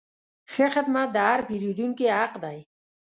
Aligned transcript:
ښه 0.51 0.65
خدمت 0.75 1.07
د 1.13 1.17
هر 1.27 1.39
پیرودونکي 1.47 2.05
حق 2.17 2.33
دی. 2.43 2.57